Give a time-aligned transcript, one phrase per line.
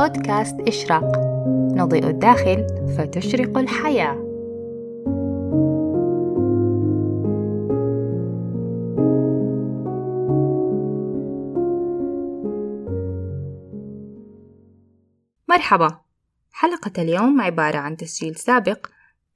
[0.00, 1.04] بودكاست إشراق.
[1.74, 4.14] نضيء الداخل فتشرق الحياة.
[15.48, 15.98] مرحبا.
[16.52, 18.86] حلقة اليوم عبارة عن تسجيل سابق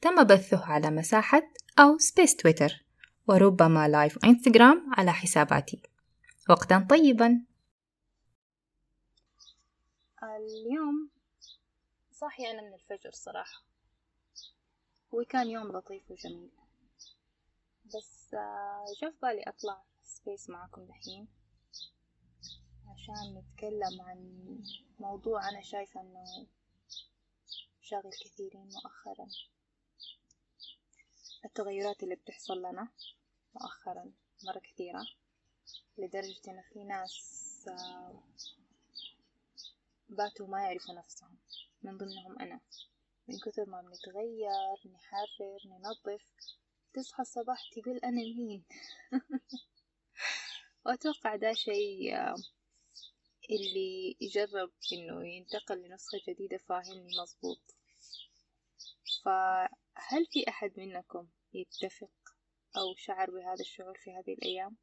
[0.00, 1.42] تم بثه على مساحة
[1.78, 2.84] أو space تويتر
[3.28, 5.82] وربما live انستغرام على حساباتي.
[6.49, 7.54] وقتا طيبا.
[10.24, 11.10] اليوم
[12.12, 13.62] صاحية أنا من الفجر صراحة.
[15.12, 16.50] وكان يوم لطيف وجميل.
[17.84, 21.28] بس آه، جا في بالي أطلع سبيس معاكم دحين
[22.86, 24.58] عشان نتكلم عن
[24.98, 26.46] موضوع أنا شايفة إنه
[27.80, 29.26] شاغل كثيرين مؤخرا.
[31.44, 32.88] التغيرات اللي بتحصل لنا
[33.55, 34.12] مؤخرا
[34.44, 35.06] مرة كثيرة
[35.98, 38.22] لدرجة إن في ناس آه،
[40.08, 41.38] باتوا ما يعرفوا نفسهم.
[41.83, 42.60] من ضمنهم أنا.
[43.28, 46.22] من كثر ما بنتغير نحرر ننظف
[46.94, 48.64] تصحى الصباح تقول أنا مين؟
[50.86, 52.34] وأتوقع ده شيء آه،
[53.50, 57.60] اللي يجرب إنه ينتقل لنسخة جديدة فاهمني مظبوط.
[59.25, 62.10] فهل في أحد منكم يتفق
[62.77, 64.77] أو شعر بهذا الشعور في هذه الأيام؟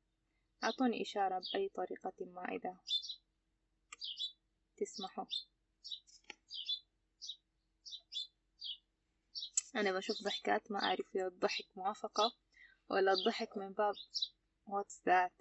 [0.63, 2.77] أعطوني إشارة بأي طريقة ما إذا.
[4.81, 5.25] تسمحوا.
[9.75, 12.31] أنا بشوف ضحكات ما أعرف إذا الضحك موافقة
[12.89, 13.93] ولا الضحك من باب
[14.67, 15.31] what's that?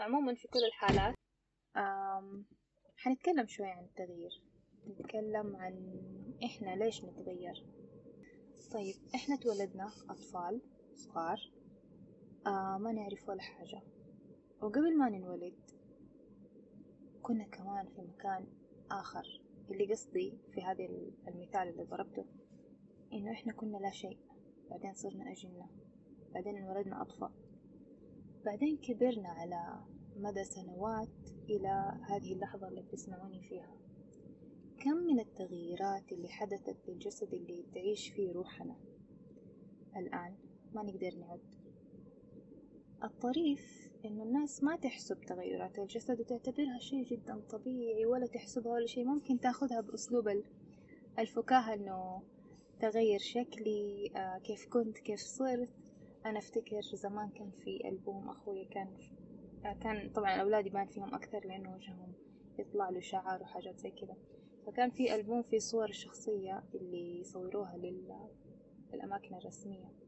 [0.00, 1.14] عموما في كل الحالات
[1.76, 2.46] أم
[2.96, 4.42] حنتكلم شوي عن التغيير.
[4.86, 6.02] نتكلم عن
[6.44, 7.66] إحنا ليش نتغير.
[8.72, 10.60] طيب إحنا تولدنا أطفال
[10.94, 11.52] صغار
[12.46, 13.82] آه ما نعرف ولا حاجة.
[14.60, 15.81] وقبل ما ننولد
[17.22, 18.46] كنا كمان في مكان
[18.90, 20.84] آخر اللي قصدي في هذا
[21.28, 22.24] المثال اللي ضربته
[23.12, 24.18] إنه إحنا كنا لا شيء.
[24.70, 25.68] بعدين صرنا أجنة.
[26.34, 27.30] بعدين انولدنا أطفال.
[28.44, 29.84] بعدين كبرنا على
[30.16, 33.76] مدى سنوات إلى هذه اللحظة اللي بتسمعوني فيها.
[34.80, 38.76] كم من التغييرات اللي حدثت للجسد اللي تعيش فيه روحنا؟
[39.96, 40.36] الآن
[40.72, 41.40] ما نقدر نعد.
[43.04, 49.04] الطريف إنه الناس ما تحسب تغيرات الجسد وتعتبرها شيء جدا طبيعي ولا تحسبها ولا شيء
[49.04, 50.42] ممكن تأخذها بأسلوب
[51.18, 52.22] الفكاهة إنه
[52.80, 55.68] تغير شكلي آه كيف كنت كيف صرت.
[56.26, 58.88] أنا أفتكر زمان كان في ألبوم أخوي كان
[59.64, 62.12] آه كان طبعا الأولاد يبان فيهم أكثر لأنه وجههم
[62.58, 64.16] يطلع له شعر وحاجات زي كذا.
[64.66, 67.76] فكان في ألبوم فيه صور الشخصية اللي يصوروها
[68.92, 70.01] للأماكن الرسمية.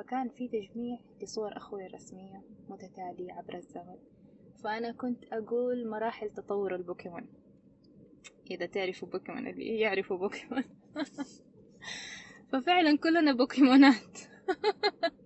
[0.00, 3.96] فكان في تجميع لصور أخوي الرسمية متتالية عبر الزمن.
[4.64, 7.26] فأنا كنت أقول مراحل تطور البوكيمون.
[8.50, 10.64] إذا تعرفوا بوكيمون اللي يعرفوا بوكيمون.
[12.52, 14.18] ففعلا كلنا بوكيمونات.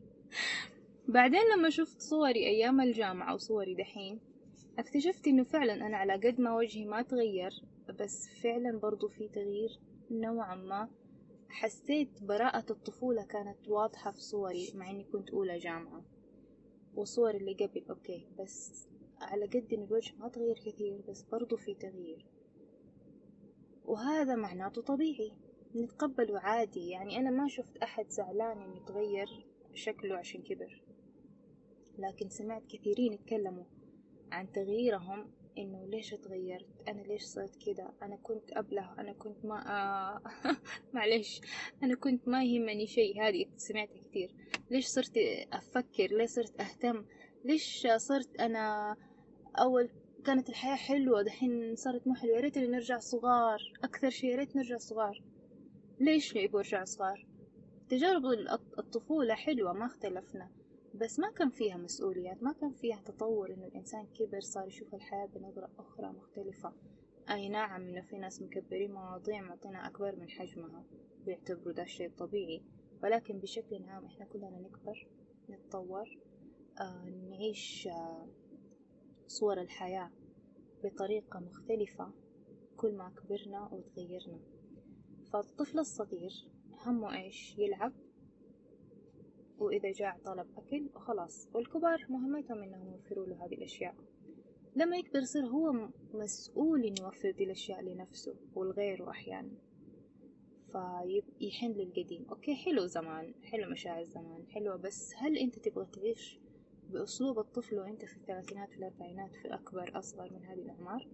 [1.15, 4.21] بعدين لما شفت صوري أيام الجامعة وصوري دحين
[4.79, 7.51] اكتشفت إنه فعلا أنا على قد ما وجهي ما تغير
[8.01, 9.81] بس فعلا برضو في تغيير
[10.11, 10.89] نوعا ما.
[11.55, 16.05] حسيت براءة الطفولة كانت واضحة في صوري مع إني كنت أولى جامعة.
[16.95, 18.89] وصور اللي قبل okay بس
[19.21, 22.27] على قد إن الوجه ما تغير كثير بس برضو في تغيير.
[23.85, 25.33] وهذا معناته طبيعي.
[25.77, 30.83] نتقبله عادي يعني أنا ما شفت أحد زعلان إنه يتغير شكله عشان كبر.
[31.99, 33.65] لكن سمعت كثيرين يتكلموا
[34.33, 39.65] عن تغييرهم إنه ليش اتغيرت أنا ليش صرت كذا أنا كنت ابله أنا كنت ما
[39.69, 40.23] آه
[40.95, 41.41] معلش
[41.83, 44.35] أنا كنت ما يهمني شيء هذه سمعتها كثير.
[44.71, 45.13] ليش صرت
[45.53, 47.05] أفكر؟ ليش صرت أهتم؟
[47.45, 48.97] ليش صرت أنا
[49.59, 49.89] أول
[50.27, 54.57] كانت الحياة حلوة دحين صارت مو حلوة؟ يا ريت نرجع صغار أكثر شيء يا ريت
[54.57, 55.23] نرجع صغار.
[56.01, 57.27] ليش يبغوا يرجع صغار؟
[57.89, 58.25] تجارب
[58.79, 60.51] الطفولة حلوة ما اختلفنا.
[60.95, 65.27] بس ما كان فيها مسؤوليات ما كان فيها تطور إنه الإنسان كبر صار يشوف الحياة
[65.27, 66.73] بنظرة أخرى مختلفة.
[67.31, 70.85] أي نعم إنه في ناس مكبرين مواضيع معطينا أكبر من حجمها
[71.27, 72.63] بيعتبروا ده الشيء طبيعي.
[73.03, 75.09] ولكن بشكل عام إحنا كلنا نكبر
[75.51, 76.19] نتطور
[76.81, 78.29] آه نعيش آه
[79.27, 80.11] صور الحياة
[80.85, 82.13] بطريقة مختلفة
[82.77, 84.41] كل ما كبرنا وتغيرنا.
[85.33, 86.49] فالطفل الصغير
[86.87, 87.93] همه إيش؟ يلعب
[89.59, 93.95] وإذا جاع طلب أكل وخلاص والكبار مهمتهم إنهم يوفروا له هذه الأشياء.
[94.77, 99.51] لما يكبر يصير هو مسؤول إنه يوفر دي الأشياء لنفسه ولغيره أحيانا.
[100.73, 102.27] فيحن للقديم.
[102.31, 106.41] okay حلو زمان حلو مشاعر زمان حلوة بس هل أنت تبغى تعيش
[106.91, 111.09] بأسلوب الطفل وأنت في الثلاثينات في الأربعينات في أكبر أصغر من هذه الأعمار؟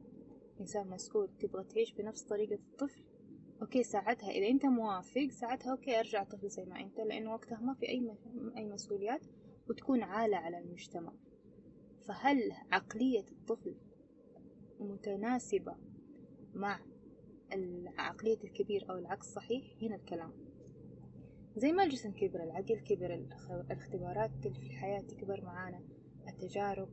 [0.61, 3.03] إنسان مسؤول تبغى تعيش بنفس طريقة الطفل؟
[3.63, 7.75] okay ساعتها إذا أنت موافق ساعتها okay أرجع طفل زي ما أنت لأنه وقتها ما
[7.75, 8.17] في أي
[8.57, 9.27] أي مسؤوليات
[9.69, 11.13] وتكون عالة على المجتمع.
[12.09, 13.75] فهل عقلية الطفل
[14.81, 15.77] متناسبة
[16.55, 16.81] مع
[17.99, 20.33] عقلية الكبير أو العكس صحيح؟ هنا الكلام.
[21.57, 23.15] زي ما الجسم كبر العقل كبر
[23.71, 25.81] الاختبارات في الحياة تكبر معانا
[26.29, 26.89] التجارب.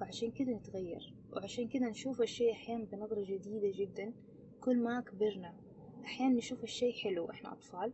[0.00, 4.12] فعشان كده نتغير وعشان كده نشوف الشيء أحيانا بنظرة جديدة جدا.
[4.60, 5.65] كل ما كبرنا
[6.06, 7.92] أحيانا نشوف الشيء حلو إحنا أطفال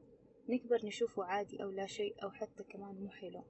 [0.48, 3.44] نكبر نشوفه عادي أو لا شيء أو حتى كمان مو حلو.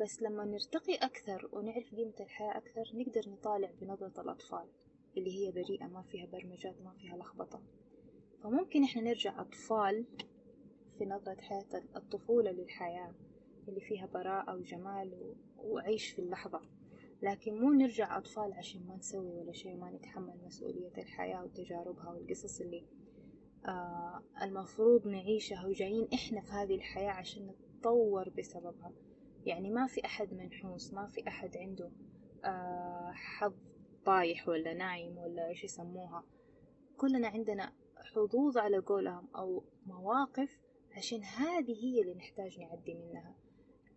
[0.00, 4.68] بس لما نرتقي أكثر ونعرف قيمة الحياة أكثر نقدر نطالع بنظرة الأطفال
[5.16, 7.62] اللي هي بريئة ما فيها برمجات ما فيها لخبطة.
[8.42, 10.04] فممكن إحنا نرجع أطفال
[10.98, 13.14] في نظرة حياة الطفولة للحياة
[13.68, 16.60] اللي فيها براءة وجمال وعيش في اللحظة.
[17.22, 22.60] لكن مو نرجع أطفال عشان ما نسوي ولا شيء ما نتحمل مسؤولية الحياة وتجاربها والقصص
[22.60, 22.84] اللي
[23.66, 28.92] آه المفروض نعيشها وجايين إحنا في هذه الحياة عشان نتطور بسببها.
[29.46, 31.90] يعني ما في أحد منحوس ما في أحد عنده
[32.44, 33.54] آه حظ
[34.04, 36.24] طايح ولا نايم ولا إيش يسموها.
[36.96, 40.58] كلنا عندنا حظوظ على قولهم أو مواقف
[40.96, 43.34] عشان هذه هي اللي نحتاج نعدي منها.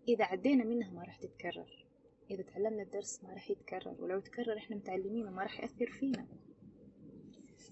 [0.07, 1.88] إذا عدينا منها ما راح تتكرر.
[2.31, 6.27] إذا تعلمنا الدرس ما راح يتكرر ولو تكرر إحنا متعلمينه ما راح يأثر فينا.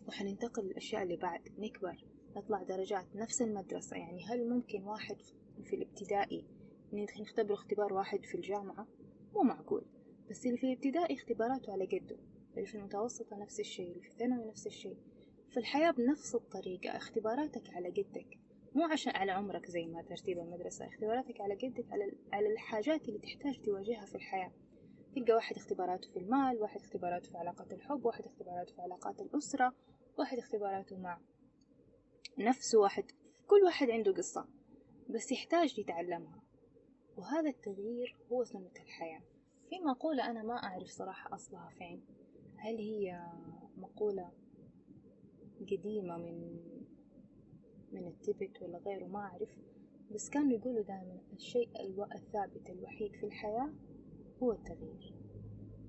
[0.08, 2.04] وحننتقل للأشياء اللي بعد نكبر
[2.36, 3.98] نطلع درجات نفس المدرسة.
[3.98, 5.18] يعني هل ممكن واحد
[5.64, 6.46] في الابتدائي
[6.94, 8.88] نختبر اختبار واحد في الجامعة؟
[9.34, 9.86] مو معقول.
[10.30, 12.18] بس اللي في الابتدائي اختباراته على قده.
[12.54, 14.98] اللي في المتوسطة نفس الشيء اللي في الثانوي نفس الشيء.
[15.50, 18.40] في الحياة بنفس الطريقة اختباراتك على قدك.
[18.78, 20.88] مو عشان على عمرك زي ما ترتيب المدرسة.
[20.88, 24.52] اختباراتك على قدك على, على الحاجات اللي تحتاج تواجهها في الحياة.
[25.16, 29.74] تلقى واحد اختباراته في المال واحد اختباراته في علاقات الحب واحد اختباراته في علاقات الأسرة
[30.18, 31.20] واحد اختباراته مع
[32.38, 33.04] نفسه واحد
[33.48, 34.48] كل واحد عنده قصة
[35.10, 36.42] بس يحتاج يتعلمها.
[37.18, 39.22] وهذا التغيير هو سنة الحياة.
[39.70, 42.06] في مقولة أنا ما أعرف صراحة أصلها فين.
[42.58, 43.32] هل هي
[43.78, 44.32] مقولة
[45.72, 46.60] قديمة من
[47.92, 49.50] من التبت ولا غيره ما أعرف
[50.12, 51.70] بس كانوا يقولوا دائما الشيء
[52.16, 53.70] الثابت الوحيد في الحياة
[54.44, 55.14] هو التغيير.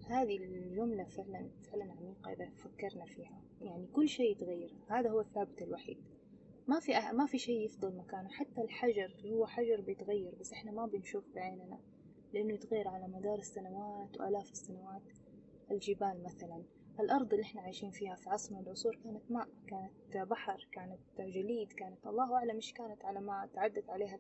[0.06, 3.42] هذه الجملة فعلا فعلا عميقة إذا فكرنا فيها.
[3.60, 5.98] يعني كل شيء يتغير هذا هو الثابت الوحيد.
[6.68, 6.92] ما في.
[7.12, 11.24] ما في شيء يفضل مكانه حتى الحجر اللي هو حجر بيتغير بس إحنا ما بنشوف
[11.34, 11.78] بعيننا
[12.32, 15.02] لأنه يتغير على مدار السنوات وآلاف السنوات.
[15.70, 16.62] الجبال مثلا
[17.00, 21.72] الأرض اللي إحنا عايشين فيها في عصر من العصور كانت ماء كانت بحر كانت جليد
[21.72, 24.18] كانت الله أعلم إيش كانت على ما تعدت عليها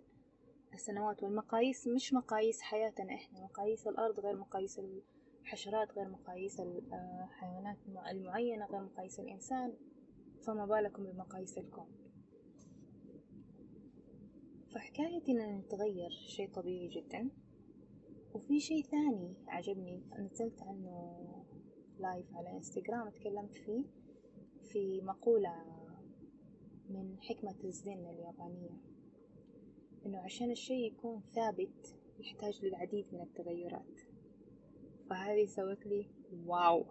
[0.74, 1.22] السنوات.
[1.22, 4.80] والمقاييس مش مقاييس حياتنا إحنا مقاييس الأرض غير مقاييس
[5.42, 7.76] الحشرات غير مقاييس الحيوانات
[8.10, 9.72] المعينة غير مقاييس الإنسان.
[10.46, 11.88] فما بالكم بمقاييس الكون؟
[14.74, 17.30] فحكاية إننا نتغير شيء طبيعي جدا.
[18.34, 21.37] وفي شيء ثاني عجبني نزلت عنه
[22.00, 23.84] لايف على انستغرام تكلمت فيه
[24.72, 25.64] في مقولة
[26.90, 28.88] من حكمة الزن اليابانية
[30.06, 34.00] إنه عشان الشيء يكون ثابت يحتاج للعديد من التغيرات.
[35.10, 36.06] فهذه سوت لي
[36.46, 36.84] واو.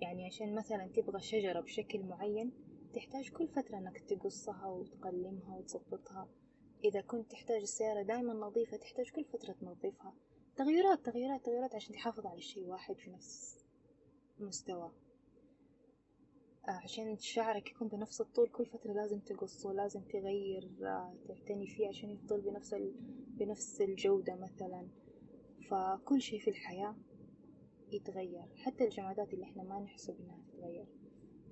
[0.00, 2.52] يعني عشان مثلا تبغى شجرة بشكل معين
[2.94, 6.28] تحتاج كل فترة إنك تقصها وتقلمها وتظبطها.
[6.84, 10.14] إذا كنت تحتاج السيارة دايما نظيفة تحتاج كل فترة تنظفها.
[10.56, 13.61] تغييرات تغييرات تغييرات عشان تحافظ على شيء واحد في نفس
[14.38, 14.90] مستوى.
[16.64, 20.70] عشان شعرك يكون بنفس الطول كل فترة لازم تقصه لازم تغير
[21.28, 22.74] تعتني فيه عشان يفضل بنفس
[23.28, 24.88] بنفس الجودة مثلا.
[25.70, 26.96] فكل شيء في الحياة
[27.92, 30.86] يتغير حتى الجمادات اللي إحنا ما نحسب إنها تتغير.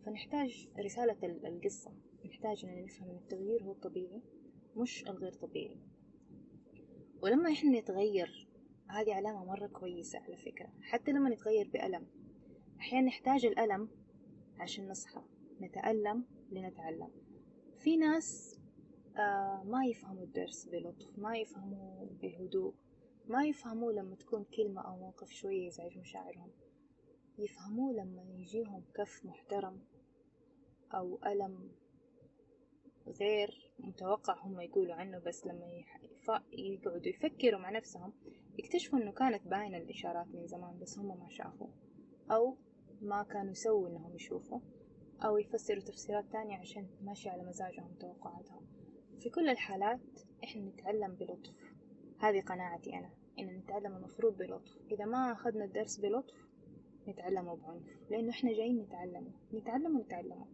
[0.06, 1.16] فنحتاج رسالة
[1.49, 1.92] القصة.
[2.26, 4.22] نحتاج ان نفهم إن التغيير هو الطبيعي
[4.76, 5.80] مش الغير طبيعي.
[7.22, 8.49] ولما إحنا نتغير
[8.88, 10.72] هذه علامة مرة كويسة على فكرة.
[10.82, 12.06] حتى لما نتغير بألم
[12.80, 13.88] أحيانا نحتاج الألم
[14.58, 15.20] عشان نصحى
[15.60, 17.10] نتألم لنتعلم.
[17.78, 18.58] في ناس
[19.16, 22.75] آه ما يفهموا الدرس بلطف ما يفهموا بهدوء
[23.28, 26.50] ما يفهموا لما تكون كلمة أو موقف شوية يزعج مشاعرهم.
[27.38, 29.80] يفهموه لما يجيهم كف محترم
[30.94, 31.70] أو ألم
[33.06, 35.66] غير متوقع هم يقولوا عنه بس لما
[36.52, 38.12] يقعدوا يفكروا مع نفسهم
[38.58, 41.68] يكتشفوا إنه كانت باينة الإشارات من زمان بس هم ما شافوا
[42.30, 42.56] أو
[43.00, 44.61] ما كانوا يسووا إنهم يشوفوا
[45.25, 48.66] أو يفسروا تفسيرات تانية عشان تمشي على مزاجهم وتوقعاتهم
[49.21, 50.00] في كل الحالات
[50.45, 51.75] إحنا نتعلم بلطف.
[52.19, 54.78] هذه قناعتي أنا إن نتعلم المفروض بلطف.
[54.90, 56.49] إذا ما أخذنا الدرس بلطف
[57.09, 59.33] نتعلمه بعنف لأنه إحنا جايين نتعلمه.
[59.54, 60.47] نتعلم ونتعلمه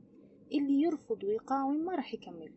[0.53, 2.53] اللي يرفض ويقاوم ما راح يكمل.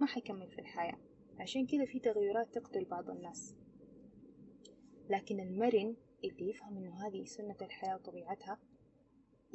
[0.00, 0.98] ما حيكمل في الحياة.
[1.38, 3.56] عشان كذا في تغيرات تقتل بعض الناس.
[5.10, 8.58] لكن المرن اللي يفهم إنه هذه سنة الحياة وطبيعتها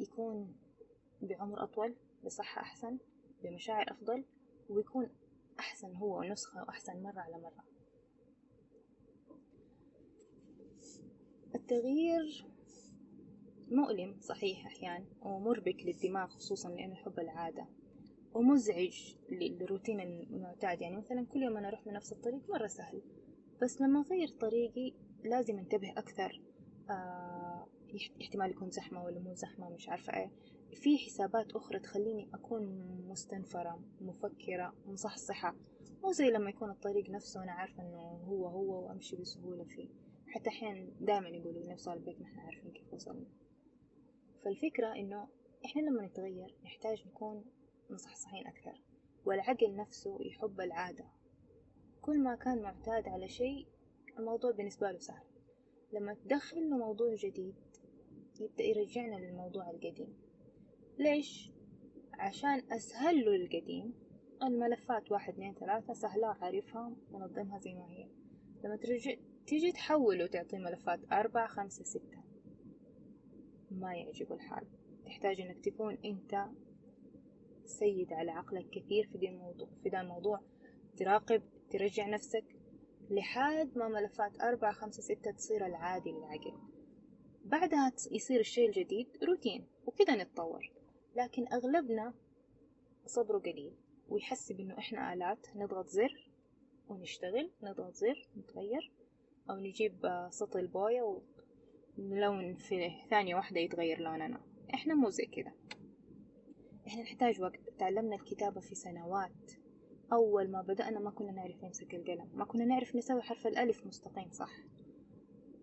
[0.00, 0.56] يكون
[1.22, 1.94] بعمر أطول
[2.24, 2.98] بصحة أحسن
[3.42, 4.24] بمشاعر أفضل
[4.68, 5.10] ويكون
[5.60, 7.64] أحسن هو نسخة وأحسن مرة على مرة.
[11.54, 12.46] التغيير
[13.70, 17.66] مؤلم صحيح أحيان ومربك للدماغ خصوصا لأنه يحب العادة
[18.34, 20.80] ومزعج للروتين المعتاد.
[20.80, 23.02] يعني مثلا كل يوم أنا أروح بنفس الطريق مرة سهل
[23.62, 24.92] بس لما أغير طريقي
[25.24, 26.45] لازم أنتبه أكثر
[26.90, 27.66] آه
[28.22, 30.30] احتمال يكون زحمة ولا مو زحمة مش عارفة إيه.
[30.74, 32.62] في حسابات أخرى تخليني أكون
[33.08, 35.54] مستنفرة مفكرة مصحصحة.
[36.02, 39.88] مو زي لما يكون الطريق نفسه وأنا عارفة إنه هو هو وأمشي بسهولة فيه.
[40.26, 43.26] حتى أحيانا دائما يقولوا نفس البيت ما إحنا عارفين كيف وصلنا.
[44.44, 45.28] فالفكرة إنه
[45.64, 47.44] إحنا لما نتغير نحتاج نكون
[47.90, 48.82] مصحصحين أكثر.
[49.24, 51.04] والعقل نفسه يحب العادة.
[52.02, 53.66] كل ما كان معتاد على شيء
[54.18, 55.35] الموضوع بالنسبة له سهل.
[55.96, 57.54] لما تدخل موضوع جديد
[58.40, 60.14] يبدأ يرجعنا للموضوع القديم.
[60.98, 61.50] ليش؟
[62.12, 63.94] عشان أسهل له القديم.
[64.42, 68.08] الملفات واحد اثنين ثلاثة سهلة عارفها منظمها زي ما هي.
[68.64, 69.14] لما ترجع
[69.46, 72.22] تيجي تحول وتعطي ملفات أربعة خمسة ستة.
[73.70, 74.66] ما يعجب الحال.
[75.06, 76.46] تحتاج إنك تكون أنت
[77.64, 80.40] سيد على عقلك كثير في ذا الموضوع في ذا الموضوع.
[80.96, 82.55] تراقب ترجع نفسك.
[83.10, 86.58] لحد ما ملفات أربعة خمسة ستة تصير العادي للعقل
[87.44, 90.72] بعدها يصير الشيء الجديد روتين وكذا نتطور.
[91.16, 92.14] لكن أغلبنا
[93.06, 93.72] صبره قليل
[94.08, 96.30] ويحسب إنه إحنا آلات نضغط زر
[96.88, 98.92] ونشتغل نضغط زر نتغير
[99.50, 101.22] أو نجيب سطل بوية
[101.98, 104.40] ونلون في ثانية واحدة يتغير لوننا.
[104.74, 105.52] إحنا مو زي كذا.
[106.86, 107.60] إحنا نحتاج وقت.
[107.78, 109.52] تعلمنا الكتابة في سنوات.
[110.12, 112.28] أول ما بدأنا ما كنا نعرف نمسك القلم.
[112.34, 114.52] ما كنا نعرف نسوي حرف الألف مستقيم صح؟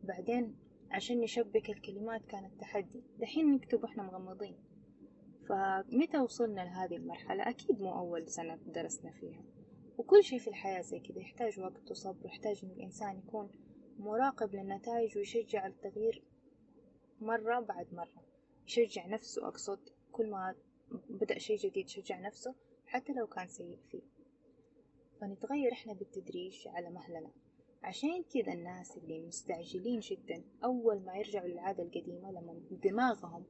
[0.04, 0.56] بعدين
[0.92, 4.56] عشان نشبك الكلمات كانت تحدي دحين نكتب وإحنا مغمضين.
[5.50, 9.44] فمتى وصلنا لهذه المرحلة؟ أكيد مو أول سنة درسنا فيها.
[9.98, 13.50] وكل شيء في الحياة زي كذا يحتاج وقت وصبر ويحتاج إن الإنسان يكون
[14.00, 16.24] مراقب للنتائج ويشجع التغيير
[17.22, 18.24] مرة بعد مرة.
[18.68, 19.80] يشجع نفسه أقصد
[20.12, 20.56] كل ما
[21.10, 24.02] بدأ شيء جديد يشجع نفسه حتى لو كان سيء فيه.
[25.24, 27.32] فنتغير إحنا بالتدريج على مهلنا.
[27.84, 33.44] عشان كذا الناس اللي مستعجلين جدا أول ما يرجعوا للعادة القديمة لما دماغهم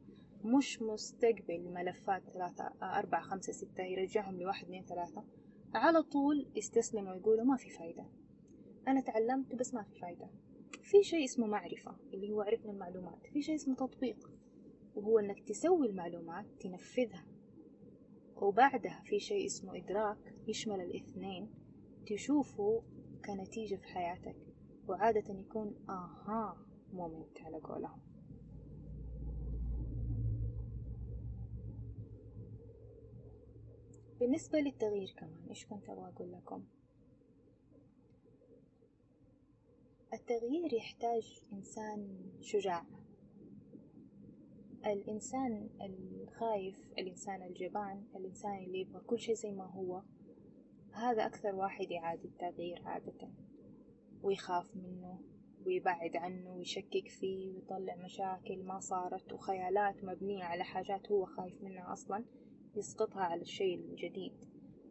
[0.43, 5.23] مش مستقبل ملفات ثلاثة أربعة خمسة ستة يرجعهم لواحد اثنين ثلاثة
[5.73, 8.05] على طول يستسلموا ويقولوا ما في فايدة.
[8.87, 10.29] أنا تعلمت بس ما في فايدة.
[10.81, 13.27] في شيء اسمه معرفة اللي هو عرفنا المعلومات.
[13.27, 14.31] في شيء اسمه تطبيق
[14.95, 17.25] وهو إنك تسوي المعلومات تنفذها.
[18.35, 21.62] وبعدها في شيء اسمه إدراك يشمل الاثنين.
[22.05, 22.83] تشوفه
[23.25, 24.35] كنتيجة في حياتك
[24.87, 26.57] وعادة يكون آها
[26.93, 27.99] مومنت على قولهم.
[34.19, 36.63] بالنسبة للتغيير كمان إيش كنت أبغى أقول لكم؟
[40.13, 42.85] التغيير يحتاج إنسان شجاع.
[44.85, 50.01] الإنسان الخايف الإنسان الجبان الإنسان اللي يبغى كل شيء زي ما هو.
[50.93, 53.29] هذا أكثر واحد يعادي التغيير عادة
[54.23, 55.19] ويخاف منه
[55.65, 61.93] ويبعد عنه ويشكك فيه ويطلع مشاكل ما صارت وخيالات مبنية على حاجات هو خايف منها
[61.93, 62.25] أصلا
[62.75, 64.33] يسقطها على الشيء الجديد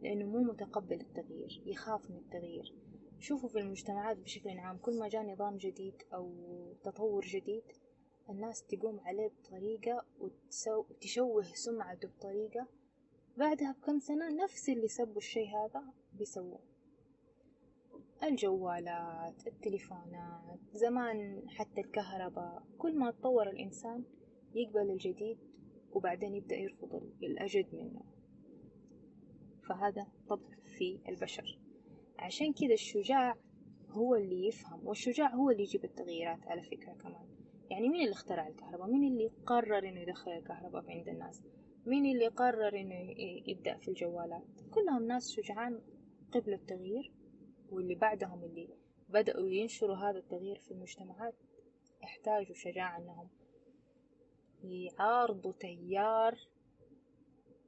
[0.01, 2.73] لأنه مو متقبل التغيير يخاف من التغيير.
[3.19, 6.33] شوفوا في المجتمعات بشكل عام كل ما جاء نظام جديد أو
[6.83, 7.63] تطور جديد
[8.29, 12.67] الناس تقوم عليه بطريقة وتشوه سمعته بطريقة
[13.37, 16.59] بعدها بكم سنة نفس اللي سبوا الشي هذا بيسووه.
[18.23, 24.03] الجوالات التليفونات زمان حتى الكهرباء كل ما تطور الإنسان
[24.55, 25.37] يقبل الجديد
[25.91, 28.01] وبعدين يبدأ يرفض الأجد منه.
[29.69, 31.59] فهذا طبع في البشر.
[32.19, 33.35] عشان كذا الشجاع
[33.89, 37.27] هو اللي يفهم والشجاع هو اللي يجيب التغييرات على فكرة كمان.
[37.69, 41.41] يعني مين اللي اخترع الكهرباء؟ مين اللي قرر إنه يدخل الكهرباء عند الناس؟
[41.85, 43.15] مين اللي قرر إنه
[43.47, 45.81] يبدأ في الجوالات؟ كلهم ناس شجعان
[46.33, 47.11] قبل التغيير
[47.69, 48.69] واللي بعدهم اللي
[49.09, 51.33] بدأوا ينشروا هذا التغيير في المجتمعات
[52.03, 53.29] احتاجوا شجاعة إنهم
[54.63, 56.37] يعارضوا تيار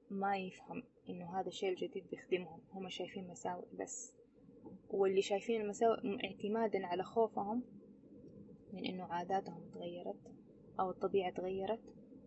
[0.10, 4.14] ما يفهم إنه هذا الشيء الجديد بيخدمهم هم شايفين مساوئ بس.
[4.90, 7.64] واللي شايفين المساوئ اعتمادا على خوفهم
[8.74, 10.20] من إنه عاداتهم تغيرت
[10.80, 11.80] أو الطبيعة تغيرت.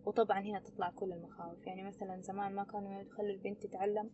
[0.05, 1.67] وطبعا هنا تطلع كل المخاوف.
[1.67, 4.11] يعني مثلا زمان ما كانوا يخلوا البنت تتعلم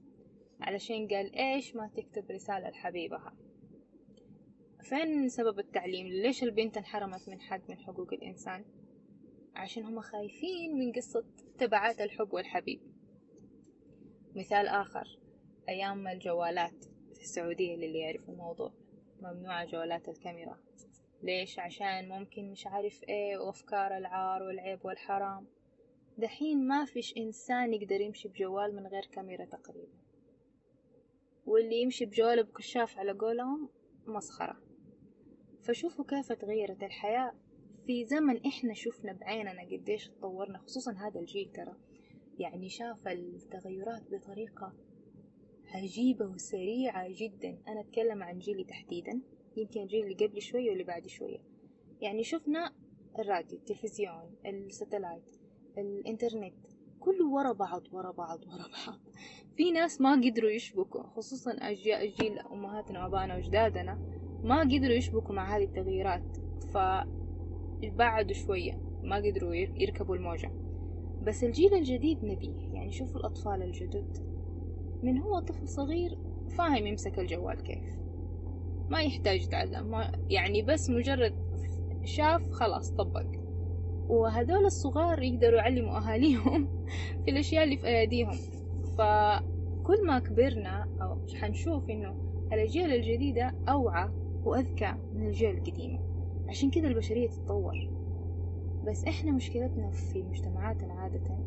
[0.60, 3.34] علشان قال إيش ما تكتب رسالة لحبيبها
[4.82, 8.64] فين سبب التعليم؟ ليش البنت انحرمت من حق من حقوق الإنسان؟
[9.56, 11.24] عشان هم خايفين من قصة
[11.58, 12.80] تبعات الحب والحبيب.
[14.36, 15.18] مثال آخر
[15.68, 18.72] أيام الجوالات في السعودية للي يعرف الموضوع
[19.20, 20.58] ممنوعة جوالات الكاميرا.
[21.22, 25.46] ليش؟ عشان ممكن مش عارف إيه وأفكار العار والعيب والحرام.
[26.18, 29.98] دحين ما فيش إنسان يقدر يمشي بجوال من غير كاميرا تقريبا.
[31.46, 33.68] واللي يمشي بجواله بكشاف على قولهم
[34.06, 34.56] مسخرة.
[35.62, 37.32] فشوفوا كيف تغيرت الحياة
[37.86, 41.76] في زمن إحنا شفنا بعيننا قديش تطورنا خصوصا هذا الجيل ترى.
[42.38, 44.72] يعني شاف التغيرات بطريقة
[45.66, 47.58] عجيبة وسريعة جدا.
[47.68, 49.20] أنا أتكلم عن جيلي تحديدا
[49.56, 51.38] يمكن الجيل اللي قبل شوية واللي بعد شوية
[52.00, 52.72] يعني شفنا
[53.18, 55.43] الراديو التلفزيون الستلايت.
[55.78, 56.54] الإنترنت.
[57.00, 58.98] كله ورا بعض ورا بعض ورا بعض.
[59.56, 63.98] في ناس ما قدروا يشبكوا خصوصا أجيال جيل أمهاتنا وأبائنا وأجدادنا
[64.44, 66.36] ما قدروا يشبكوا مع هذه التغييرات.
[66.72, 70.52] فبعدوا شوية ما قدروا يركبوا الموجة.
[71.22, 72.72] بس الجيل الجديد نبيه.
[72.72, 74.34] يعني شوفوا الأطفال الجدد.
[75.02, 76.18] من هو طفل صغير
[76.58, 77.98] فاهم يمسك الجوال كيف.
[78.88, 81.34] ما يحتاج يتعلم يعني بس مجرد
[82.04, 83.43] شاف خلاص طبق.
[84.08, 86.68] وهذول الصغار يقدروا يعلموا أهاليهم
[87.24, 88.38] في الأشياء اللي في أيديهم
[88.96, 92.16] فكل ما كبرنا أو حنشوف إنه
[92.52, 94.10] الأجيال الجديدة أوعى
[94.44, 95.98] وأذكى من الأجيال القديمة.
[96.48, 97.90] عشان كذا البشرية تتطور.
[98.82, 101.38] بس إحنا مشكلتنا في مجتمعاتنا عادة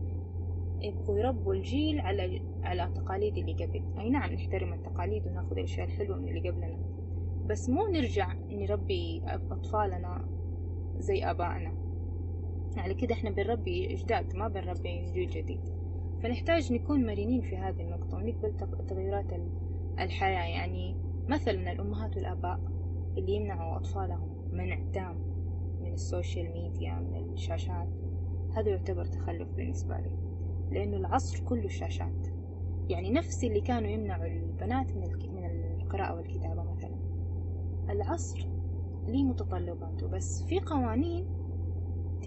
[0.81, 3.83] يبغوا يربوا الجيل على على التقاليد اللي قبل.
[3.99, 6.77] أي نعم نحترم التقاليد وناخذ الأشياء الحلوة من اللي قبلنا.
[7.45, 9.21] بس مو نرجع نربي
[9.51, 10.25] أطفالنا
[10.99, 11.86] زي آبائنا.
[12.81, 15.61] على كده إحنا بنربي جداد ما بنربي جيل جديد.
[16.23, 18.53] فنحتاج نكون مرنين في هذه النقطة ونقبل
[18.87, 19.33] تغيرات
[19.99, 20.45] الحياة.
[20.55, 20.95] يعني
[21.29, 22.59] مثلا الأمهات والآباء
[23.17, 25.15] اللي يمنعوا أطفالهم منع تام
[25.81, 27.89] من ال social media من الشاشات
[28.55, 30.11] هذا يعتبر تخلف بالنسبة لي.
[30.71, 32.27] لأنه العصر كله شاشات.
[32.89, 35.45] يعني نفس اللي كانوا يمنعوا البنات من من
[35.81, 36.97] القراءة والكتابة مثلا.
[37.89, 38.47] العصر
[39.07, 41.36] ليه متطلباته بس في قوانين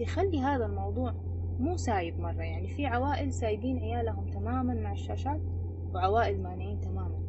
[0.05, 1.13] تخلي هذا الموضوع
[1.59, 2.43] مو سايب مرة.
[2.43, 5.41] يعني في عوائل سايبين عيالهم تماما مع الشاشات
[5.93, 7.19] وعوائل مانعين تماما.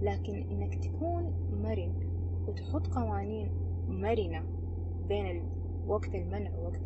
[0.00, 1.94] لكن إنك تكون مرن
[2.46, 3.50] وتحط قوانين
[3.88, 4.46] مرنة
[5.02, 5.48] بين
[5.86, 6.80] وقت المنع ووقت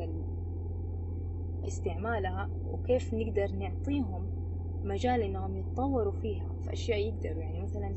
[1.65, 4.29] استعمالها وكيف نقدر نعطيهم
[4.85, 7.43] مجال إنهم يتطوروا فيها في أشياء يقدروا.
[7.43, 7.95] يعني مثلا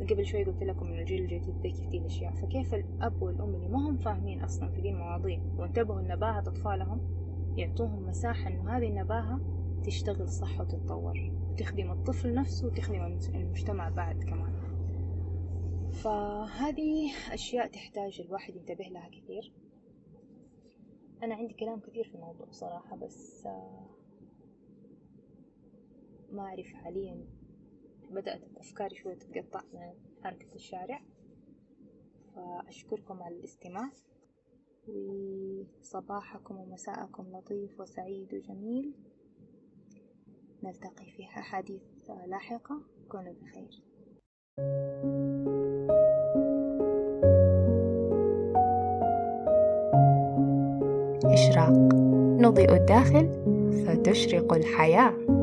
[0.00, 3.68] قبل شوي قلت لكم إن الجيل الجديد ذكي في دي الأشياء فكيف الأب والأم اللي
[3.68, 7.00] ما هم فاهمين أصلا في دي المواضيع وانتبهوا لنباهة أطفالهم
[7.56, 9.40] يعطوهم مساحة إنه هذه النباهة
[9.84, 14.52] تشتغل صح وتتطور وتخدم الطفل نفسه وتخدم المجتمع بعد كمان.
[15.92, 19.52] فهذه أشياء تحتاج الواحد ينتبه لها كثير.
[21.22, 23.46] أنا عندي كلام كثير في الموضوع صراحة بس
[26.32, 27.24] ما أعرف حاليا
[28.10, 29.92] بدأت أفكاري شوية تتقطع من
[30.24, 31.00] حركة الشارع.
[32.34, 33.90] فأشكركم على الاستماع.
[34.88, 38.94] وصباحكم ومساءكم لطيف وسعيد وجميل.
[40.62, 41.82] نلتقي في أحاديث
[42.26, 42.80] لاحقة.
[43.08, 43.82] كونوا بخير.
[51.24, 51.94] إشراق.
[52.40, 53.30] نضيء الداخل.
[53.86, 55.40] فتشرق الحياة.